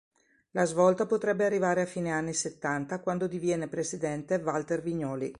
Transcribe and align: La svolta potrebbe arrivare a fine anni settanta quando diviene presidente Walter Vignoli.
La 0.53 0.65
svolta 0.65 1.05
potrebbe 1.05 1.45
arrivare 1.45 1.81
a 1.81 1.85
fine 1.85 2.09
anni 2.09 2.33
settanta 2.33 3.01
quando 3.01 3.27
diviene 3.27 3.67
presidente 3.67 4.41
Walter 4.43 4.81
Vignoli. 4.81 5.29